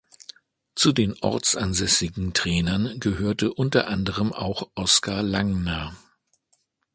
Zu 0.73 0.93
den 0.93 1.13
ortsansässigen 1.21 2.33
Trainern 2.33 2.99
gehörte 2.99 3.53
unter 3.53 3.85
anderem 3.85 4.33
auch 4.33 4.71
Oskar 4.73 5.21
Langner. 5.21 5.95